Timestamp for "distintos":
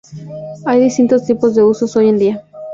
0.81-1.25